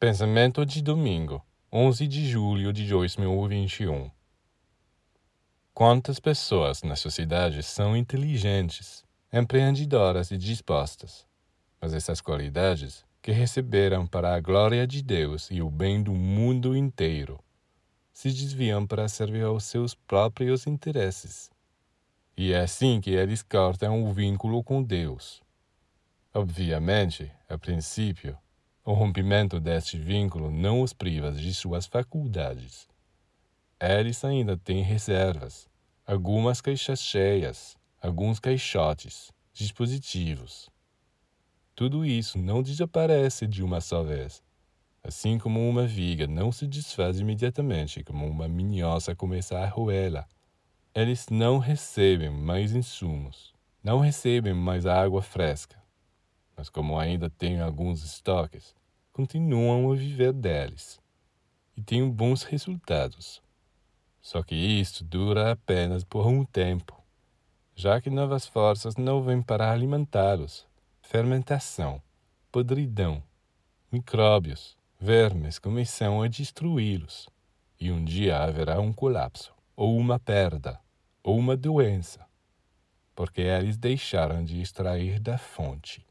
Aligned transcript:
Pensamento 0.00 0.64
de 0.64 0.80
domingo, 0.80 1.44
11 1.70 2.06
de 2.06 2.26
julho 2.26 2.72
de 2.72 2.88
2021. 2.88 4.10
Quantas 5.74 6.18
pessoas 6.18 6.82
na 6.82 6.96
sociedade 6.96 7.62
são 7.62 7.94
inteligentes, 7.94 9.04
empreendedoras 9.30 10.30
e 10.30 10.38
dispostas, 10.38 11.26
mas 11.78 11.92
essas 11.92 12.22
qualidades 12.22 13.04
que 13.20 13.30
receberam 13.30 14.06
para 14.06 14.34
a 14.34 14.40
glória 14.40 14.86
de 14.86 15.02
Deus 15.02 15.50
e 15.50 15.60
o 15.60 15.68
bem 15.68 16.02
do 16.02 16.14
mundo 16.14 16.74
inteiro 16.74 17.38
se 18.10 18.30
desviam 18.30 18.86
para 18.86 19.06
servir 19.06 19.44
aos 19.44 19.64
seus 19.64 19.94
próprios 19.94 20.66
interesses. 20.66 21.50
E 22.34 22.54
é 22.54 22.60
assim 22.60 23.02
que 23.02 23.10
eles 23.10 23.42
cortam 23.42 24.02
o 24.02 24.14
vínculo 24.14 24.64
com 24.64 24.82
Deus. 24.82 25.42
Obviamente, 26.32 27.30
a 27.46 27.58
princípio, 27.58 28.34
o 28.84 28.92
rompimento 28.92 29.60
deste 29.60 29.98
vínculo 29.98 30.50
não 30.50 30.80
os 30.80 30.92
priva 30.92 31.30
de 31.30 31.54
suas 31.54 31.86
faculdades. 31.86 32.88
Eles 33.78 34.24
ainda 34.24 34.56
têm 34.56 34.82
reservas, 34.82 35.68
algumas 36.06 36.60
queixas 36.60 37.00
cheias, 37.00 37.76
alguns 38.00 38.40
caixotes, 38.40 39.30
dispositivos. 39.52 40.70
Tudo 41.74 42.04
isso 42.04 42.38
não 42.38 42.62
desaparece 42.62 43.46
de 43.46 43.62
uma 43.62 43.80
só 43.80 44.02
vez, 44.02 44.42
assim 45.02 45.38
como 45.38 45.66
uma 45.68 45.86
viga 45.86 46.26
não 46.26 46.50
se 46.50 46.66
desfaz 46.66 47.20
imediatamente 47.20 48.02
como 48.02 48.26
uma 48.26 48.48
minhoça 48.48 49.14
começa 49.14 49.58
a 49.58 49.66
roê-la. 49.66 50.26
Eles 50.94 51.28
não 51.30 51.58
recebem 51.58 52.30
mais 52.30 52.74
insumos, 52.74 53.54
não 53.82 53.98
recebem 54.00 54.52
mais 54.54 54.86
água 54.86 55.22
fresca, 55.22 55.80
mas 56.56 56.68
como 56.68 56.98
ainda 56.98 57.30
têm 57.30 57.60
alguns 57.60 58.04
estoques, 58.04 58.74
continuam 59.12 59.90
a 59.90 59.94
viver 59.94 60.32
deles 60.32 61.00
e 61.76 61.82
têm 61.82 62.08
bons 62.10 62.42
resultados. 62.42 63.42
Só 64.20 64.42
que 64.42 64.54
isto 64.54 65.02
dura 65.02 65.52
apenas 65.52 66.04
por 66.04 66.26
um 66.26 66.44
tempo, 66.44 67.02
já 67.74 68.00
que 68.00 68.10
novas 68.10 68.46
forças 68.46 68.96
não 68.96 69.22
vêm 69.22 69.40
para 69.40 69.70
alimentá-los. 69.70 70.66
Fermentação, 71.00 72.00
podridão, 72.52 73.22
micróbios, 73.90 74.76
vermes 74.98 75.58
começam 75.58 76.22
a 76.22 76.28
destruí-los, 76.28 77.28
e 77.80 77.90
um 77.90 78.04
dia 78.04 78.38
haverá 78.42 78.78
um 78.78 78.92
colapso, 78.92 79.54
ou 79.74 79.96
uma 79.96 80.20
perda, 80.20 80.78
ou 81.22 81.38
uma 81.38 81.56
doença, 81.56 82.26
porque 83.14 83.40
eles 83.40 83.76
deixaram 83.76 84.44
de 84.44 84.60
extrair 84.60 85.18
da 85.18 85.38
fonte. 85.38 86.06